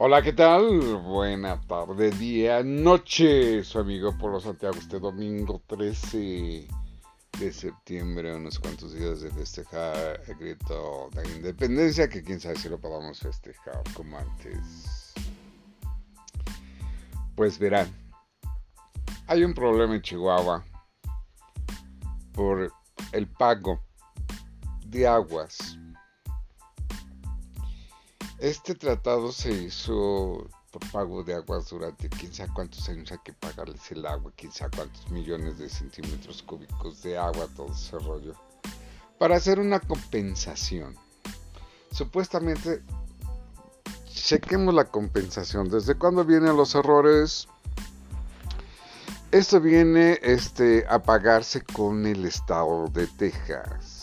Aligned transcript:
Hola, 0.00 0.22
¿qué 0.22 0.32
tal? 0.32 0.78
Buena 1.02 1.60
tarde, 1.62 2.12
día, 2.12 2.62
noche. 2.62 3.64
Su 3.64 3.80
amigo 3.80 4.16
Polo 4.16 4.38
Santiago, 4.38 4.76
este 4.78 5.00
domingo 5.00 5.60
13 5.66 6.68
de 7.40 7.52
septiembre, 7.52 8.32
unos 8.32 8.60
cuantos 8.60 8.94
días 8.94 9.22
de 9.22 9.30
festejar 9.32 10.20
el 10.28 10.36
grito 10.36 11.10
de 11.14 11.28
independencia, 11.34 12.08
que 12.08 12.22
quién 12.22 12.38
sabe 12.38 12.54
si 12.54 12.68
lo 12.68 12.78
podamos 12.78 13.18
festejar 13.18 13.82
como 13.92 14.16
antes. 14.18 15.14
Pues 17.34 17.58
verán, 17.58 17.92
hay 19.26 19.42
un 19.42 19.52
problema 19.52 19.96
en 19.96 20.02
Chihuahua 20.02 20.64
por 22.34 22.72
el 23.10 23.26
pago 23.26 23.80
de 24.86 25.08
aguas 25.08 25.76
este 28.38 28.74
tratado 28.74 29.32
se 29.32 29.50
hizo 29.50 30.46
por 30.70 30.90
pago 30.92 31.24
de 31.24 31.34
aguas 31.34 31.68
durante 31.70 32.08
quién 32.08 32.32
sabe 32.32 32.52
cuántos 32.54 32.88
años 32.88 33.10
hay 33.10 33.18
que 33.24 33.32
pagarles 33.32 33.90
el 33.90 34.06
agua, 34.06 34.32
quién 34.36 34.52
sabe 34.52 34.76
cuántos 34.76 35.10
millones 35.10 35.58
de 35.58 35.68
centímetros 35.68 36.42
cúbicos 36.42 37.02
de 37.02 37.18
agua, 37.18 37.48
todo 37.56 37.72
ese 37.72 37.98
rollo, 37.98 38.34
para 39.18 39.36
hacer 39.36 39.58
una 39.58 39.80
compensación. 39.80 40.94
Supuestamente, 41.90 42.82
chequemos 44.06 44.74
la 44.74 44.84
compensación. 44.84 45.68
¿Desde 45.70 45.94
cuándo 45.94 46.24
vienen 46.24 46.56
los 46.56 46.74
errores? 46.74 47.48
Esto 49.32 49.60
viene 49.60 50.18
este, 50.22 50.84
a 50.88 51.02
pagarse 51.02 51.62
con 51.62 52.06
el 52.06 52.24
estado 52.24 52.88
de 52.88 53.06
Texas. 53.06 53.97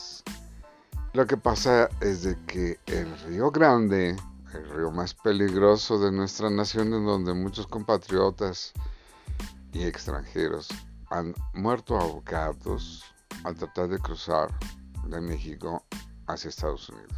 Lo 1.16 1.26
que 1.26 1.38
pasa 1.38 1.90
es 2.02 2.24
de 2.24 2.36
que 2.46 2.78
el 2.88 3.18
Río 3.20 3.50
Grande, 3.50 4.18
el 4.54 4.70
río 4.72 4.92
más 4.92 5.14
peligroso 5.14 5.98
de 5.98 6.12
nuestra 6.12 6.50
nación, 6.50 6.94
en 6.94 7.06
donde 7.06 7.34
muchos 7.34 7.68
compatriotas 7.68 8.74
y 9.72 9.86
extranjeros 9.86 10.68
han 11.10 11.34
muerto 11.54 11.98
ahogados 11.98 13.06
al 13.46 13.56
tratar 13.56 13.88
de 13.88 14.00
cruzar 14.00 14.50
de 15.08 15.22
México 15.22 15.86
hacia 16.28 16.50
Estados 16.50 16.90
Unidos. 16.90 17.18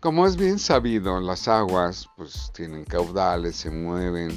Como 0.00 0.26
es 0.26 0.36
bien 0.36 0.58
sabido, 0.58 1.20
las 1.20 1.46
aguas 1.46 2.08
pues 2.16 2.50
tienen 2.52 2.84
caudales, 2.84 3.54
se 3.54 3.70
mueven, 3.70 4.36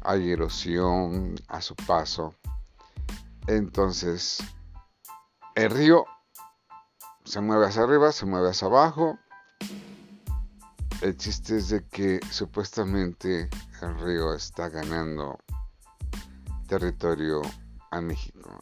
hay 0.00 0.32
erosión 0.32 1.36
a 1.46 1.62
su 1.62 1.76
paso. 1.76 2.34
Entonces, 3.46 4.42
el 5.54 5.70
río 5.70 6.04
se 7.28 7.42
mueve 7.42 7.66
hacia 7.66 7.82
arriba, 7.82 8.10
se 8.10 8.24
mueve 8.24 8.48
hacia 8.48 8.68
abajo. 8.68 9.18
El 11.02 11.14
chiste 11.18 11.58
es 11.58 11.68
de 11.68 11.84
que 11.84 12.20
supuestamente 12.30 13.50
el 13.82 14.00
río 14.00 14.32
está 14.32 14.70
ganando 14.70 15.38
territorio 16.66 17.42
a 17.90 18.00
México. 18.00 18.58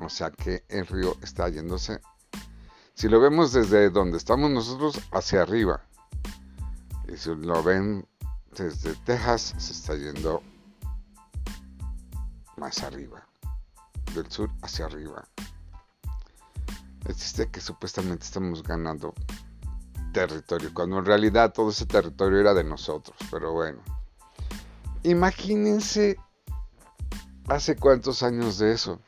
O 0.00 0.08
sea 0.08 0.30
que 0.30 0.64
el 0.68 0.86
río 0.86 1.16
está 1.20 1.50
yéndose, 1.50 2.00
si 2.94 3.10
lo 3.10 3.20
vemos 3.20 3.52
desde 3.52 3.90
donde 3.90 4.16
estamos 4.16 4.50
nosotros, 4.50 4.98
hacia 5.12 5.42
arriba. 5.42 5.82
Y 7.12 7.18
si 7.18 7.34
lo 7.34 7.62
ven 7.62 8.08
desde 8.56 8.94
Texas, 9.04 9.54
se 9.58 9.72
está 9.72 9.94
yendo 9.96 10.42
más 12.56 12.82
arriba. 12.82 13.26
Del 14.14 14.30
sur 14.30 14.50
hacia 14.62 14.86
arriba. 14.86 15.28
Existe 17.08 17.48
que 17.48 17.60
supuestamente 17.60 18.24
estamos 18.24 18.62
ganando 18.62 19.14
territorio, 20.12 20.72
cuando 20.74 20.98
en 20.98 21.04
realidad 21.04 21.52
todo 21.52 21.70
ese 21.70 21.86
territorio 21.86 22.40
era 22.40 22.54
de 22.54 22.64
nosotros, 22.64 23.16
pero 23.30 23.52
bueno. 23.52 23.80
Imagínense 25.02 26.16
hace 27.48 27.76
cuántos 27.76 28.22
años 28.22 28.58
de 28.58 28.72
eso. 28.72 29.00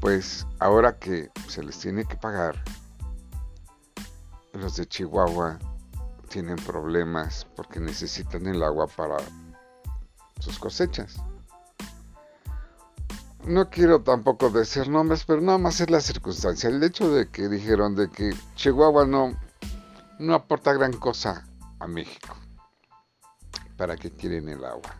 Pues 0.00 0.46
ahora 0.60 0.96
que 0.98 1.30
se 1.48 1.62
les 1.62 1.78
tiene 1.78 2.04
que 2.04 2.16
pagar, 2.16 2.62
los 4.52 4.76
de 4.76 4.86
Chihuahua 4.86 5.58
tienen 6.28 6.56
problemas 6.56 7.46
porque 7.56 7.80
necesitan 7.80 8.46
el 8.46 8.62
agua 8.62 8.86
para 8.86 9.16
sus 10.38 10.58
cosechas 10.58 11.16
no 13.46 13.70
quiero 13.70 14.02
tampoco 14.02 14.50
decir 14.50 14.88
nombres, 14.88 15.24
pero 15.24 15.40
nada 15.40 15.58
más 15.58 15.80
es 15.80 15.90
la 15.90 16.00
circunstancia. 16.00 16.68
El 16.68 16.82
hecho 16.82 17.10
de 17.10 17.28
que 17.28 17.48
dijeron 17.48 17.94
de 17.94 18.10
que 18.10 18.34
Chihuahua 18.56 19.06
no, 19.06 19.38
no 20.18 20.34
aporta 20.34 20.72
gran 20.72 20.92
cosa 20.92 21.46
a 21.78 21.86
México. 21.86 22.34
¿Para 23.76 23.96
qué 23.96 24.10
quieren 24.10 24.48
el 24.48 24.64
agua? 24.64 24.94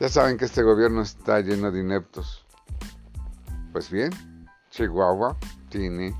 Ya 0.00 0.08
saben 0.08 0.36
que 0.38 0.46
este 0.46 0.62
gobierno 0.62 1.02
está 1.02 1.40
lleno 1.40 1.70
de 1.70 1.80
ineptos. 1.80 2.44
Pues 3.72 3.90
bien, 3.90 4.10
Chihuahua 4.70 5.36
tiene 5.68 6.14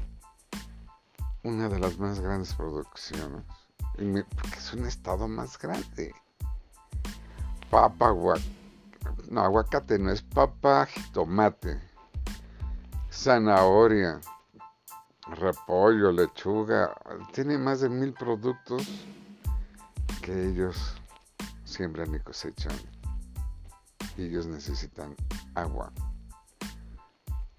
una 1.43 1.69
de 1.69 1.79
las 1.79 1.99
más 1.99 2.21
grandes 2.21 2.55
producciones. 2.55 3.45
Porque 3.97 4.59
es 4.59 4.73
un 4.73 4.87
estado 4.87 5.29
más 5.29 5.59
grande. 5.59 6.15
Papa, 7.71 8.11
no, 9.31 9.41
aguacate 9.43 9.99
no 9.99 10.11
es 10.11 10.23
papa, 10.23 10.89
tomate, 11.13 11.81
zanahoria, 13.11 14.21
repollo, 15.27 16.13
lechuga. 16.13 16.95
Tiene 17.33 17.59
más 17.59 17.81
de 17.81 17.89
mil 17.89 18.13
productos 18.13 18.87
que 20.23 20.51
ellos 20.51 20.95
siembran 21.65 22.15
y 22.15 22.21
cosechan. 22.21 22.77
Y 24.17 24.27
ellos 24.27 24.47
necesitan 24.47 25.15
agua. 25.55 25.93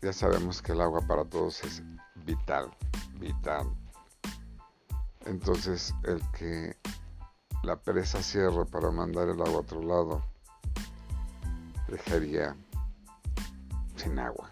Ya 0.01 0.13
sabemos 0.13 0.61
que 0.61 0.71
el 0.71 0.81
agua 0.81 1.01
para 1.01 1.25
todos 1.25 1.63
es 1.63 1.81
vital, 2.25 2.71
vital. 3.19 3.67
Entonces 5.25 5.93
el 6.03 6.21
que 6.31 6.77
la 7.63 7.75
presa 7.75 8.21
cierre 8.21 8.65
para 8.65 8.91
mandar 8.91 9.27
el 9.29 9.41
agua 9.41 9.55
a 9.55 9.59
otro 9.59 9.81
lado 9.81 10.34
dejaría 11.95 12.55
sin 13.95 14.19
agua. 14.19 14.51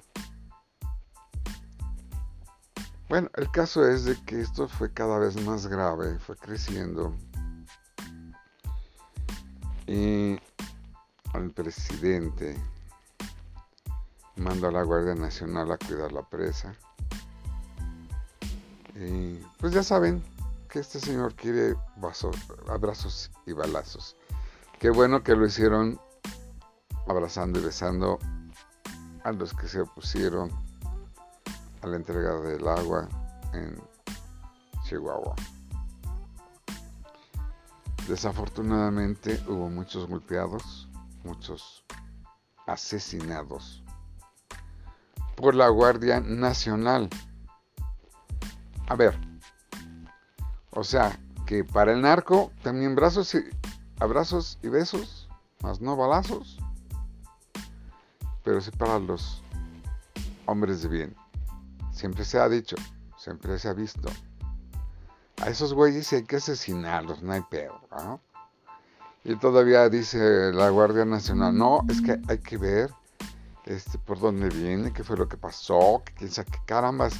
Bueno, 3.09 3.29
el 3.35 3.51
caso 3.51 3.87
es 3.87 4.05
de 4.05 4.15
que 4.23 4.41
esto 4.41 4.67
fue 4.67 4.91
cada 4.91 5.19
vez 5.19 5.35
más 5.43 5.67
grave, 5.67 6.17
fue 6.19 6.35
creciendo. 6.37 7.13
Y 9.85 10.39
el 11.33 11.51
presidente 11.53 12.57
manda 14.37 14.69
a 14.69 14.71
la 14.71 14.83
Guardia 14.83 15.15
Nacional 15.15 15.71
a 15.71 15.77
cuidar 15.77 16.11
la 16.11 16.23
presa. 16.23 16.73
Y 18.95 19.35
pues 19.59 19.73
ya 19.73 19.83
saben 19.83 20.23
que 20.69 20.79
este 20.79 20.99
señor 20.99 21.35
quiere 21.35 21.75
abrazos 22.67 23.31
y 23.45 23.51
balazos. 23.51 24.15
Qué 24.79 24.89
bueno 24.89 25.23
que 25.23 25.35
lo 25.35 25.45
hicieron 25.45 25.99
abrazando 27.07 27.59
y 27.59 27.63
besando 27.63 28.19
a 29.23 29.31
los 29.31 29.53
que 29.53 29.67
se 29.67 29.81
opusieron 29.81 30.51
a 31.81 31.87
la 31.87 31.95
entrega 31.95 32.35
del 32.41 32.67
agua 32.67 33.07
en 33.53 33.81
Chihuahua. 34.83 35.35
Desafortunadamente 38.07 39.41
hubo 39.47 39.69
muchos 39.69 40.07
golpeados, 40.07 40.89
muchos 41.23 41.83
asesinados 42.67 43.83
por 45.35 45.55
la 45.55 45.69
Guardia 45.69 46.19
Nacional. 46.19 47.09
A 48.87 48.95
ver, 48.95 49.17
o 50.71 50.83
sea, 50.83 51.17
que 51.45 51.63
para 51.63 51.93
el 51.93 52.01
narco 52.01 52.51
también 52.61 52.95
brazos 52.95 53.33
y 53.35 53.43
abrazos 53.99 54.59
y 54.61 54.67
besos, 54.67 55.29
más 55.61 55.79
no 55.79 55.95
balazos 55.95 56.62
pero 58.43 58.61
sí 58.61 58.71
para 58.71 58.99
los 58.99 59.41
hombres 60.45 60.81
de 60.83 60.89
bien. 60.89 61.15
Siempre 61.91 62.25
se 62.25 62.39
ha 62.39 62.49
dicho, 62.49 62.75
siempre 63.17 63.57
se 63.57 63.69
ha 63.69 63.73
visto. 63.73 64.09
A 65.41 65.49
esos 65.49 65.73
güeyes 65.73 66.11
hay 66.13 66.23
que 66.23 66.37
asesinarlos, 66.37 67.21
no 67.21 67.33
hay 67.33 67.41
pedo, 67.41 67.79
¿no? 67.91 68.21
Y 69.23 69.35
todavía 69.37 69.87
dice 69.89 70.51
la 70.51 70.69
Guardia 70.69 71.05
Nacional, 71.05 71.57
no, 71.57 71.81
es 71.89 72.01
que 72.01 72.19
hay 72.27 72.39
que 72.39 72.57
ver 72.57 72.91
este, 73.65 73.97
por 73.97 74.19
dónde 74.19 74.49
viene, 74.49 74.91
qué 74.91 75.03
fue 75.03 75.17
lo 75.17 75.29
que 75.29 75.37
pasó, 75.37 76.01
que 76.05 76.13
quién 76.13 76.31
sabe 76.31 76.51
qué 76.51 76.59
carambas. 76.65 77.13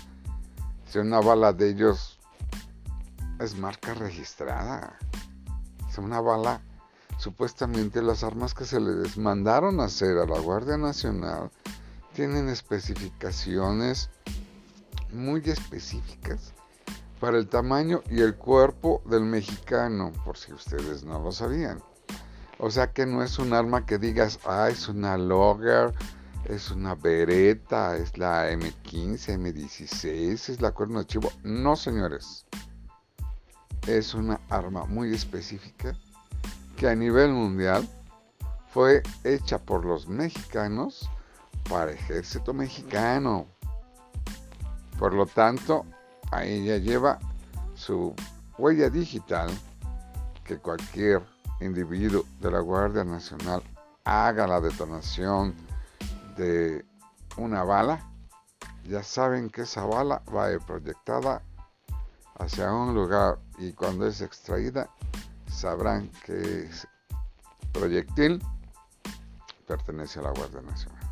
Si 0.86 1.00
una 1.00 1.22
bala 1.22 1.54
de 1.54 1.70
ellos 1.70 2.20
es 3.40 3.58
marca 3.58 3.94
registrada, 3.94 4.98
es 5.90 5.98
una 5.98 6.20
bala 6.20 6.62
Supuestamente 7.18 8.02
las 8.02 8.24
armas 8.24 8.54
que 8.54 8.66
se 8.66 8.80
les 8.80 9.18
mandaron 9.18 9.80
a 9.80 9.86
hacer 9.86 10.18
a 10.18 10.26
la 10.26 10.40
Guardia 10.40 10.78
Nacional 10.78 11.50
tienen 12.14 12.50
especificaciones 12.50 14.10
muy 15.12 15.42
específicas 15.46 16.54
para 17.20 17.38
el 17.38 17.48
tamaño 17.48 18.02
y 18.10 18.22
el 18.22 18.36
cuerpo 18.36 19.02
del 19.06 19.24
mexicano, 19.24 20.12
por 20.26 20.38
si 20.38 20.52
ustedes 20.52 21.04
no 21.04 21.20
lo 21.20 21.32
sabían. 21.32 21.82
O 22.60 22.70
sea 22.70 22.92
que 22.92 23.06
no 23.06 23.24
es 23.24 23.40
un 23.40 23.54
arma 23.54 23.86
que 23.86 23.98
digas, 23.98 24.40
ah, 24.46 24.70
es 24.70 24.90
una 24.90 25.18
Logger, 25.18 25.94
es 26.46 26.72
una 26.72 26.96
Beretta, 26.96 27.96
es 27.96 28.18
la 28.18 28.52
M15, 28.52 29.38
M16, 29.38 30.50
es 30.50 30.62
la 30.62 30.72
cuerno 30.72 31.00
de 31.00 31.06
chivo. 31.06 31.32
No, 31.44 31.76
señores. 31.76 32.46
Es 33.88 34.14
una 34.14 34.40
arma 34.50 34.86
muy 34.86 35.14
específica 35.14 35.98
que 36.84 36.90
a 36.90 36.96
nivel 36.96 37.32
mundial 37.32 37.88
fue 38.74 39.04
hecha 39.24 39.58
por 39.58 39.86
los 39.86 40.06
mexicanos 40.06 41.10
para 41.70 41.94
ejército 41.94 42.54
mexicano. 42.54 43.48
Por 45.00 45.14
lo 45.14 45.26
tanto, 45.26 45.86
ahí 46.30 46.66
ya 46.66 46.76
lleva 46.80 47.20
su 47.74 48.14
huella 48.58 48.90
digital 48.90 49.50
que 50.44 50.58
cualquier 50.58 51.22
individuo 51.62 52.26
de 52.42 52.52
la 52.52 52.60
Guardia 52.60 53.06
Nacional 53.06 53.64
haga 54.04 54.46
la 54.46 54.60
detonación 54.60 55.56
de 56.36 56.84
una 57.38 57.64
bala, 57.64 58.06
ya 58.90 59.04
saben 59.04 59.50
que 59.50 59.62
esa 59.62 59.86
bala 59.86 60.22
va 60.36 60.54
a 60.54 60.60
proyectada 60.60 61.42
hacia 62.40 62.74
un 62.74 62.94
lugar 62.94 63.40
y 63.58 63.72
cuando 63.72 64.06
es 64.06 64.20
extraída 64.20 64.90
sabrán 65.54 66.10
que 66.26 66.64
ese 66.64 66.88
proyectil 67.72 68.44
pertenece 69.68 70.20
a 70.20 70.24
la 70.24 70.32
Guardia 70.32 70.62
Nacional. 70.62 71.04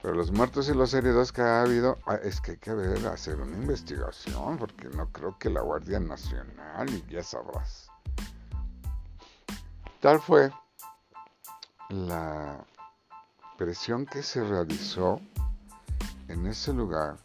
Pero 0.00 0.14
los 0.14 0.32
muertos 0.32 0.68
y 0.68 0.74
los 0.74 0.92
heridos 0.94 1.32
que 1.32 1.42
ha 1.42 1.62
habido, 1.62 1.98
ah, 2.06 2.16
es 2.16 2.40
que 2.40 2.52
hay 2.52 2.56
que 2.58 2.70
hacer 3.06 3.40
una 3.40 3.56
investigación, 3.56 4.58
porque 4.58 4.88
no 4.88 5.08
creo 5.12 5.38
que 5.38 5.48
la 5.48 5.60
Guardia 5.60 6.00
Nacional, 6.00 6.90
y 6.90 7.04
ya 7.08 7.22
sabrás. 7.22 7.88
Tal 10.00 10.20
fue 10.20 10.50
la 11.88 12.64
presión 13.56 14.06
que 14.06 14.24
se 14.24 14.42
realizó 14.42 15.20
en 16.26 16.46
ese 16.46 16.72
lugar 16.72 17.16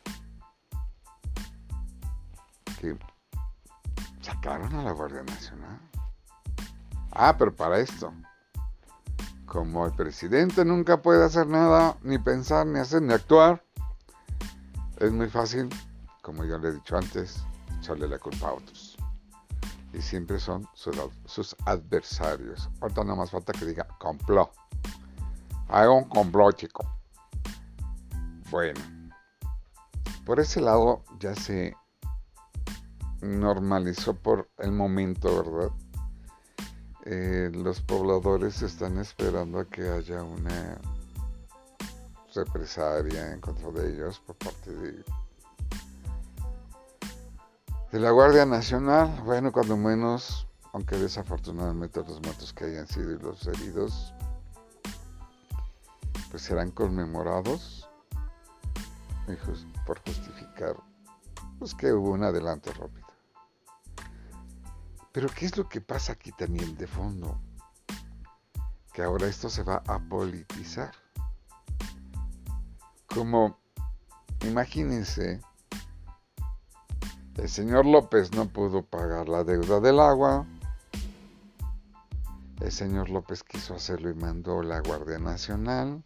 que 2.80 2.96
sacaron 4.28 4.76
a 4.76 4.84
la 4.84 4.92
Guardia 4.92 5.24
Nacional. 5.24 5.80
Ah, 7.12 7.36
pero 7.38 7.56
para 7.56 7.80
esto, 7.80 8.14
como 9.46 9.86
el 9.86 9.94
presidente 9.94 10.66
nunca 10.66 11.02
puede 11.02 11.24
hacer 11.24 11.48
nada, 11.48 11.96
ni 12.04 12.20
pensar, 12.20 12.68
ni 12.68 12.78
hacer, 12.80 13.02
ni 13.02 13.14
actuar, 13.14 13.64
es 14.98 15.12
muy 15.14 15.30
fácil, 15.30 15.70
como 16.22 16.44
ya 16.44 16.58
le 16.58 16.70
he 16.70 16.72
dicho 16.74 16.98
antes, 16.98 17.46
echarle 17.80 18.10
la 18.10 18.20
culpa 18.20 18.50
a 18.50 18.54
otros. 18.54 18.98
Y 19.94 20.02
siempre 20.02 20.40
son 20.40 20.68
sus, 20.74 21.56
adversarios. 21.66 22.70
Ahorita 22.82 23.04
nada 23.06 23.16
más 23.16 23.32
falta 23.32 23.54
que 23.54 23.66
diga 23.66 23.88
complot. 23.98 24.52
Hay 25.70 25.88
un 25.88 26.04
complot, 26.04 26.58
chico. 26.58 26.86
Bueno, 28.52 28.82
por 30.26 30.42
ese 30.42 30.60
lado 30.60 31.04
ya 31.20 31.34
se 31.34 31.76
normalizó 33.22 34.14
por 34.16 34.50
el 34.58 34.72
momento, 34.72 35.44
¿verdad? 35.44 35.72
Eh, 37.06 37.50
los 37.54 37.81
pobladores 37.81 38.62
están 38.62 38.98
esperando 38.98 39.60
a 39.60 39.66
que 39.66 39.88
haya 39.88 40.24
una 40.24 40.80
represalia 42.36 43.31
en 43.31 43.40
contra 43.40 43.72
de 43.72 43.94
ellos 43.94 44.19
por 44.19 44.36
parte 44.36 44.72
de, 44.72 45.04
la 48.00 48.12
Guardia 48.12 48.46
Nacional. 48.46 49.22
Bueno, 49.25 49.52
cuando 49.52 49.78
menos, 49.78 50.48
aunque 50.74 50.98
desafortunadamente 50.98 52.02
los 52.02 52.22
muertos 52.22 52.54
que 52.54 52.66
hayan 52.66 52.88
sido 52.88 53.14
y 53.14 53.19
los 53.19 53.48
heridos, 53.48 54.14
pues 56.30 56.44
serán 56.44 56.72
conmemorados 56.72 57.88
por 59.86 60.00
justificar 60.06 60.75
pues 61.60 61.74
que 61.74 61.92
hubo 61.92 62.12
un 62.12 62.24
adelanto 62.24 62.72
rápido. 62.74 63.06
Pero 65.18 65.30
¿qué 65.30 65.48
es 65.48 65.58
lo 65.58 65.68
que 65.68 65.81
pasa 65.81 66.12
aquí 66.14 66.31
también 66.31 66.78
de 66.78 66.86
fondo? 66.86 67.42
Que 68.94 69.02
ahora 69.02 69.25
esto 69.25 69.50
se 69.50 69.64
va 69.64 69.81
a 69.88 69.98
politizar. 69.98 70.92
Como, 73.08 73.58
imagínense, 74.46 75.42
el 77.36 77.50
señor 77.50 77.88
López 77.88 78.31
no 78.34 78.48
pudo 78.48 78.86
pagar 78.86 79.28
la 79.28 79.44
deuda 79.44 79.80
del 79.80 80.00
agua. 80.00 80.46
El 82.62 82.72
señor 82.72 83.10
López 83.10 83.42
quiso 83.42 83.74
hacerlo 83.74 84.12
y 84.12 84.14
mandó 84.14 84.62
la 84.62 84.81
Guardia 84.81 85.18
Nacional. 85.18 86.04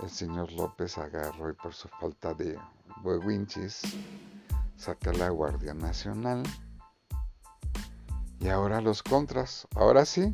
El 0.00 0.10
señor 0.10 0.52
López 0.52 0.98
agarró 0.98 1.48
y 1.48 1.54
por 1.54 1.72
su 1.72 1.88
falta 1.88 2.34
de 2.34 2.58
huevinchis 3.02 3.80
saca 4.76 5.14
la 5.14 5.30
Guardia 5.30 5.72
Nacional. 5.72 6.42
Y 8.44 8.50
ahora 8.50 8.82
los 8.82 9.02
contras, 9.02 9.66
ahora 9.74 10.04
sí, 10.04 10.30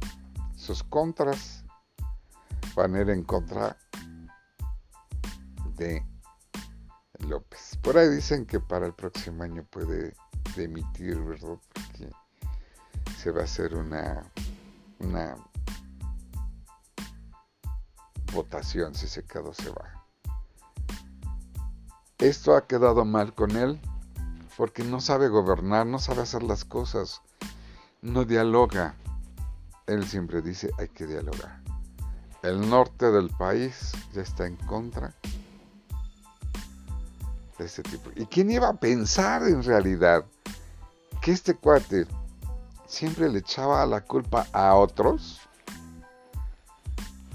sus 0.56 0.82
contras 0.82 1.64
van 2.74 2.96
a 2.96 3.02
ir 3.02 3.10
en 3.10 3.22
contra 3.22 3.78
de 5.76 6.04
López. 7.20 7.78
Por 7.80 7.96
ahí 7.96 8.08
dicen 8.08 8.46
que 8.46 8.58
para 8.58 8.86
el 8.86 8.94
próximo 8.94 9.44
año 9.44 9.64
puede 9.70 10.12
demitir, 10.56 11.20
¿verdad? 11.20 11.56
Porque 11.72 12.10
se 13.16 13.30
va 13.30 13.42
a 13.42 13.44
hacer 13.44 13.76
una, 13.76 14.28
una 14.98 15.36
votación 18.32 18.92
si 18.96 19.06
se 19.06 19.24
quedó 19.24 19.54
se 19.54 19.70
va. 19.70 20.04
Esto 22.18 22.56
ha 22.56 22.66
quedado 22.66 23.04
mal 23.04 23.34
con 23.36 23.52
él 23.52 23.80
porque 24.56 24.82
no 24.82 25.00
sabe 25.00 25.28
gobernar, 25.28 25.86
no 25.86 26.00
sabe 26.00 26.22
hacer 26.22 26.42
las 26.42 26.64
cosas 26.64 27.22
no 28.02 28.24
dialoga. 28.24 28.94
Él 29.86 30.06
siempre 30.06 30.42
dice 30.42 30.70
hay 30.78 30.88
que 30.88 31.06
dialogar. 31.06 31.60
El 32.42 32.68
norte 32.68 33.10
del 33.10 33.28
país 33.30 33.92
ya 34.12 34.22
está 34.22 34.46
en 34.46 34.56
contra 34.56 35.14
de 37.58 37.64
este 37.64 37.82
tipo. 37.82 38.10
¿Y 38.16 38.26
quién 38.26 38.50
iba 38.50 38.68
a 38.68 38.74
pensar 38.74 39.42
en 39.42 39.62
realidad 39.62 40.24
que 41.20 41.32
este 41.32 41.54
cuate 41.54 42.06
siempre 42.86 43.28
le 43.28 43.40
echaba 43.40 43.84
la 43.84 44.00
culpa 44.00 44.46
a 44.52 44.74
otros? 44.74 45.40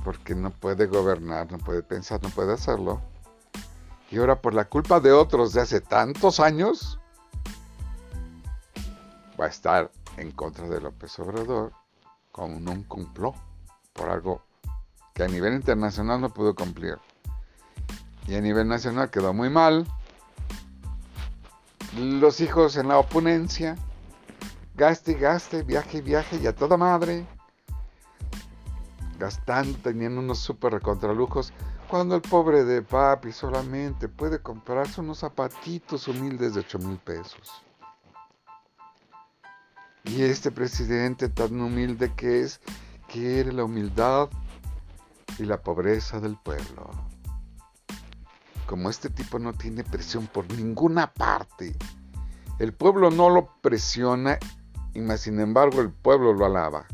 Porque 0.03 0.33
no 0.33 0.49
puede 0.49 0.87
gobernar, 0.87 1.51
no 1.51 1.59
puede 1.59 1.83
pensar, 1.83 2.21
no 2.23 2.29
puede 2.29 2.53
hacerlo. 2.53 3.01
Y 4.09 4.17
ahora 4.17 4.41
por 4.41 4.53
la 4.53 4.65
culpa 4.65 4.99
de 4.99 5.11
otros 5.11 5.53
de 5.53 5.61
hace 5.61 5.81
tantos 5.81 6.39
años, 6.39 6.99
va 9.39 9.45
a 9.45 9.49
estar 9.49 9.91
en 10.17 10.31
contra 10.31 10.67
de 10.67 10.81
López 10.81 11.17
Obrador 11.19 11.71
con 12.31 12.67
un 12.67 12.83
complot 12.83 13.35
por 13.93 14.09
algo 14.09 14.41
que 15.13 15.23
a 15.23 15.27
nivel 15.27 15.53
internacional 15.53 16.19
no 16.19 16.29
pudo 16.29 16.53
cumplir. 16.53 16.97
Y 18.27 18.35
a 18.35 18.41
nivel 18.41 18.67
nacional 18.67 19.09
quedó 19.09 19.33
muy 19.33 19.49
mal. 19.49 19.87
Los 21.97 22.41
hijos 22.41 22.75
en 22.75 22.89
la 22.89 22.97
oponencia, 22.97 23.77
gaste 24.75 25.13
y 25.13 25.15
gaste, 25.15 25.63
viaje 25.63 25.99
y 25.99 26.01
viaje 26.01 26.37
y 26.41 26.47
a 26.47 26.55
toda 26.55 26.75
madre. 26.75 27.25
Gastando, 29.17 29.77
teniendo 29.81 30.19
unos 30.19 30.39
super 30.39 30.73
recontralujos, 30.73 31.53
cuando 31.87 32.15
el 32.15 32.21
pobre 32.21 32.65
de 32.65 32.81
papi 32.81 33.31
solamente 33.31 34.09
puede 34.09 34.41
comprarse 34.41 34.99
unos 34.99 35.19
zapatitos 35.19 36.09
humildes 36.09 36.55
de 36.55 36.59
8 36.61 36.79
mil 36.79 36.97
pesos. 36.97 37.63
Y 40.05 40.21
este 40.21 40.51
presidente 40.51 41.29
tan 41.29 41.59
humilde 41.59 42.13
que 42.15 42.41
es, 42.41 42.61
quiere 43.11 43.51
la 43.51 43.63
humildad 43.63 44.29
y 45.39 45.43
la 45.43 45.61
pobreza 45.61 46.19
del 46.19 46.37
pueblo. 46.37 46.91
Como 48.67 48.89
este 48.89 49.09
tipo 49.09 49.39
no 49.39 49.53
tiene 49.53 49.83
presión 49.83 50.27
por 50.27 50.51
ninguna 50.53 51.11
parte, 51.11 51.75
el 52.59 52.73
pueblo 52.73 53.09
no 53.09 53.29
lo 53.29 53.49
presiona 53.61 54.37
y 54.93 55.01
más 55.01 55.21
sin 55.21 55.39
embargo 55.39 55.81
el 55.81 55.91
pueblo 55.91 56.33
lo 56.33 56.45
alaba. 56.45 56.85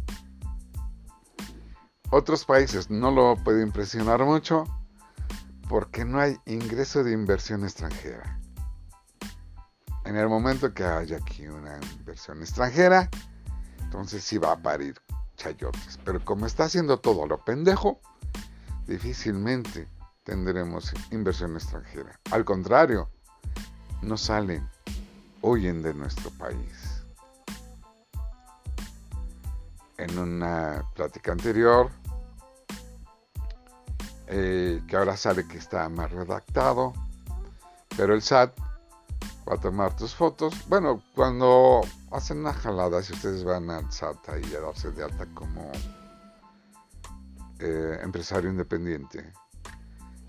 Otros 2.09 2.45
países 2.45 2.89
no 2.89 3.11
lo 3.11 3.35
pueden 3.43 3.71
presionar 3.71 4.23
mucho 4.23 4.63
porque 5.69 6.03
no 6.03 6.19
hay 6.19 6.37
ingreso 6.45 7.03
de 7.03 7.13
inversión 7.13 7.63
extranjera 7.63 8.40
en 10.11 10.17
el 10.17 10.27
momento 10.27 10.73
que 10.73 10.83
haya 10.83 11.15
aquí 11.15 11.47
una 11.47 11.79
inversión 11.97 12.41
extranjera, 12.41 13.09
entonces 13.79 14.21
sí 14.21 14.37
va 14.37 14.51
a 14.51 14.61
parir 14.61 14.99
chayotes. 15.37 15.97
Pero 16.03 16.23
como 16.25 16.45
está 16.45 16.65
haciendo 16.65 16.99
todo 16.99 17.25
lo 17.25 17.37
pendejo, 17.37 18.01
difícilmente 18.87 19.87
tendremos 20.25 20.93
inversión 21.11 21.55
extranjera. 21.55 22.19
Al 22.31 22.43
contrario, 22.43 23.09
no 24.01 24.17
salen 24.17 24.67
huyen 25.41 25.81
de 25.81 25.93
nuestro 25.93 26.29
país. 26.31 27.05
En 29.97 30.19
una 30.19 30.83
plática 30.93 31.31
anterior, 31.31 31.89
eh, 34.27 34.81
que 34.89 34.97
ahora 34.97 35.15
sale 35.15 35.47
que 35.47 35.57
está 35.57 35.87
más 35.87 36.11
redactado, 36.11 36.93
pero 37.95 38.13
el 38.13 38.21
SAT 38.21 38.70
va 39.51 39.57
a 39.57 39.59
tomar 39.59 39.95
tus 39.95 40.15
fotos. 40.15 40.53
Bueno, 40.69 41.03
cuando 41.13 41.81
hacen 42.11 42.39
una 42.39 42.53
jalada, 42.53 43.03
si 43.03 43.11
ustedes 43.13 43.43
van 43.43 43.69
al 43.69 43.91
SAT 43.91 44.29
ahí 44.29 44.55
a 44.55 44.61
darse 44.61 44.91
de 44.91 45.03
alta 45.03 45.25
como 45.33 45.69
eh, 47.59 47.99
empresario 48.01 48.49
independiente, 48.49 49.33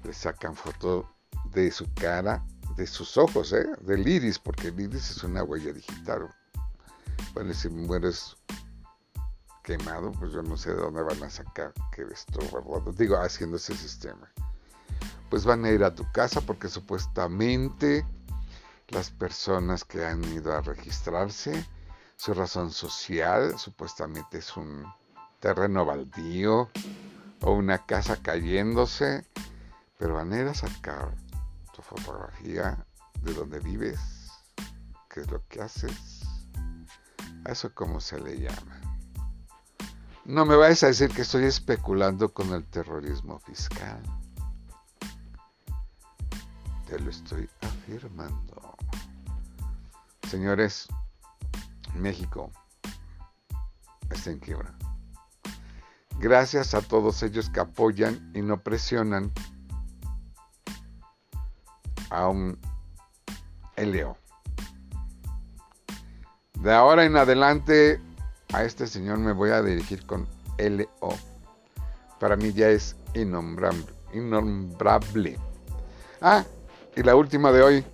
le 0.03 0.13
sacan 0.13 0.57
foto 0.57 1.09
de 1.53 1.71
su 1.71 1.87
cara, 1.95 2.45
de 2.77 2.87
sus 2.87 3.17
ojos, 3.17 3.53
¿eh? 3.53 3.67
del 3.83 4.07
iris, 4.09 4.41
porque 4.41 4.69
el 4.69 4.81
iris 4.81 5.13
es 5.13 5.23
una 5.23 5.45
huella 5.45 5.73
digital. 5.73 6.29
Bueno, 7.33 7.55
si 7.55 7.69
mueres 7.69 8.37
quemado, 9.63 10.11
pues 10.13 10.33
yo 10.33 10.43
no 10.43 10.57
sé 10.57 10.71
de 10.71 10.81
dónde 10.81 11.03
van 11.03 11.23
a 11.23 11.31
sacar 11.31 11.73
que 11.95 12.03
esto, 12.03 12.41
¿verdad? 12.53 12.93
Digo, 12.99 13.17
haciendo 13.17 13.57
ese 13.57 13.77
sistema. 13.77 14.33
Pues 15.31 15.45
van 15.45 15.65
a 15.65 15.71
ir 15.71 15.85
a 15.85 15.95
tu 15.95 16.11
casa 16.11 16.41
porque 16.41 16.69
supuestamente 16.69 18.05
las 18.93 19.11
personas 19.11 19.85
que 19.85 20.05
han 20.05 20.23
ido 20.25 20.53
a 20.55 20.61
registrarse, 20.61 21.67
su 22.17 22.35
razón 22.35 22.71
social 22.71 23.59
supuestamente 23.59 24.39
es 24.39 24.57
un 24.57 24.85
terreno 25.41 25.87
baldío 25.87 26.69
o 27.41 27.53
una 27.53 27.85
casa 27.87 28.19
cayéndose, 28.23 29.27
pero 29.99 30.15
van 30.15 30.33
a 30.33 30.41
ir 30.41 30.47
a 30.47 30.55
sacar 30.55 31.15
tu 31.75 31.81
fotografía 31.81 32.87
de 33.23 33.33
donde 33.33 33.61
vives, 33.61 33.99
qué 35.09 35.21
es 35.21 35.31
lo 35.31 35.43
que 35.49 35.63
haces, 35.63 36.21
a 37.47 37.53
eso 37.53 37.75
cómo 37.75 37.99
se 37.99 38.21
le 38.21 38.41
llama. 38.41 38.81
No 40.27 40.45
me 40.45 40.55
vayas 40.55 40.83
a 40.83 40.89
decir 40.89 41.09
que 41.09 41.23
estoy 41.23 41.45
especulando 41.45 42.33
con 42.33 42.53
el 42.53 42.65
terrorismo 42.67 43.41
fiscal. 43.41 44.03
Te 46.87 46.99
lo 47.01 47.11
estoy 47.11 47.49
afirmando. 47.63 48.72
Señores, 50.33 50.89
México 51.95 52.51
está 54.09 54.31
en 54.31 54.39
quiebra. 54.39 54.75
Gracias 56.21 56.73
a 56.73 56.81
todos 56.81 57.23
ellos 57.23 57.51
que 57.51 57.61
apoyan 57.61 58.33
y 58.35 58.41
no 58.41 58.63
presionan 58.63 59.31
a 62.09 62.29
un 62.29 62.59
Eleo. 63.77 64.17
De 66.61 66.73
ahora 66.73 67.05
en 67.05 67.19
adelante 67.19 68.01
a 68.55 68.65
este 68.65 68.87
señor 68.87 69.19
me 69.19 69.33
voy 69.33 69.51
a 69.51 69.61
dirigir 69.61 70.07
con 70.07 70.27
LO. 70.57 71.15
Para 72.19 72.37
mí 72.37 72.55
ya 72.55 72.71
es 72.71 72.97
innombrable. 73.13 73.85
innombrable. 74.15 75.39
Ah, 76.23 76.43
y 76.97 77.03
la 77.03 77.17
última 77.17 77.53
de 77.53 77.63
hoy. 77.63 77.85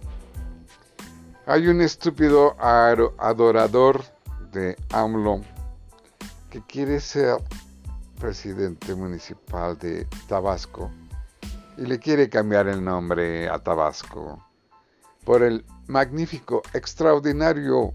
Hay 1.51 1.67
un 1.67 1.81
estúpido 1.81 2.55
adorador 2.61 4.05
de 4.53 4.77
AMLO 4.93 5.41
que 6.51 6.61
quiere 6.61 7.01
ser 7.01 7.39
presidente 8.21 8.95
municipal 8.95 9.79
de 9.79 10.05
Tabasco 10.29 10.91
y 11.79 11.87
le 11.87 11.99
quiere 11.99 12.29
cambiar 12.29 12.69
el 12.69 12.85
nombre 12.85 13.49
a 13.49 13.59
Tabasco 13.61 14.47
por 15.25 15.43
el 15.43 15.65
magnífico, 15.87 16.61
extraordinario 16.75 17.93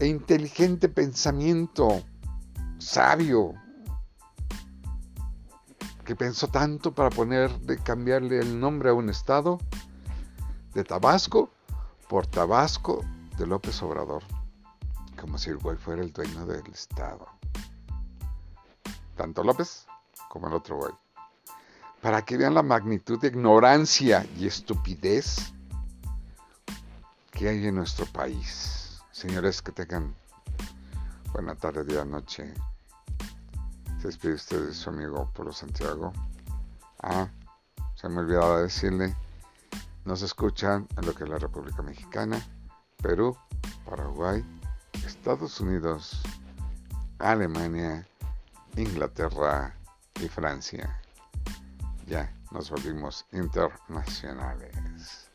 e 0.00 0.08
inteligente 0.08 0.88
pensamiento 0.88 2.02
sabio 2.78 3.54
que 6.04 6.16
pensó 6.16 6.48
tanto 6.48 6.92
para 6.92 7.10
ponerle, 7.10 7.78
cambiarle 7.78 8.40
el 8.40 8.58
nombre 8.58 8.90
a 8.90 8.94
un 8.94 9.08
estado 9.08 9.58
de 10.74 10.82
Tabasco 10.82 11.52
por 12.12 12.26
Tabasco 12.26 13.02
de 13.38 13.46
López 13.46 13.82
Obrador, 13.82 14.22
como 15.18 15.38
si 15.38 15.48
el 15.48 15.56
güey 15.56 15.78
fuera 15.78 16.02
el 16.02 16.12
dueño 16.12 16.44
del 16.44 16.66
estado. 16.66 17.26
Tanto 19.16 19.42
López 19.42 19.86
como 20.28 20.46
el 20.46 20.52
otro 20.52 20.76
güey. 20.76 20.92
Para 22.02 22.20
que 22.20 22.36
vean 22.36 22.52
la 22.52 22.62
magnitud 22.62 23.18
de 23.18 23.28
ignorancia 23.28 24.26
y 24.36 24.46
estupidez 24.46 25.54
que 27.30 27.48
hay 27.48 27.66
en 27.66 27.76
nuestro 27.76 28.04
país. 28.04 29.00
Señores, 29.10 29.62
que 29.62 29.72
tengan 29.72 30.14
buena 31.32 31.54
tarde, 31.54 31.82
día, 31.82 32.04
noche. 32.04 32.52
Se 34.02 34.08
despide 34.08 34.34
usted 34.34 34.66
de 34.66 34.74
su 34.74 34.90
amigo 34.90 35.30
Polo 35.32 35.54
Santiago. 35.54 36.12
Ah, 37.02 37.30
se 37.94 38.06
me 38.10 38.20
olvidaba 38.20 38.60
decirle, 38.60 39.16
nos 40.04 40.22
escuchan 40.22 40.86
en 40.96 41.06
lo 41.06 41.14
que 41.14 41.24
es 41.24 41.30
la 41.30 41.38
República 41.38 41.82
Mexicana, 41.82 42.44
Perú, 43.02 43.36
Paraguay, 43.84 44.44
Estados 45.06 45.60
Unidos, 45.60 46.22
Alemania, 47.18 48.06
Inglaterra 48.76 49.74
y 50.20 50.28
Francia. 50.28 51.00
Ya 52.06 52.32
nos 52.50 52.70
volvimos 52.70 53.24
internacionales. 53.32 55.30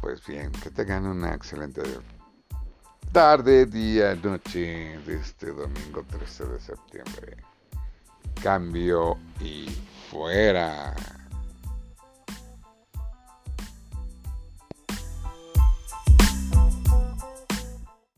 Pues 0.00 0.24
bien, 0.26 0.52
que 0.52 0.70
tengan 0.70 1.06
una 1.06 1.34
excelente 1.34 1.82
tarde, 3.12 3.66
día, 3.66 4.14
noche 4.14 4.98
de 5.06 5.16
este 5.16 5.46
domingo 5.46 6.04
13 6.08 6.44
de 6.46 6.60
septiembre. 6.60 7.36
Cambio 8.42 9.18
y 9.40 9.68
fuera. 10.10 10.94